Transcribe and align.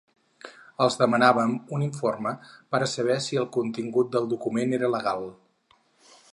Els 0.85 0.95
demanaven 1.01 1.53
un 1.77 1.83
informe 1.89 2.33
per 2.75 2.81
a 2.85 2.89
saber 2.95 3.19
si 3.27 3.41
el 3.43 3.47
contingut 3.61 4.11
del 4.17 4.29
document 4.35 4.77
era 4.81 4.93
legal. 4.99 5.31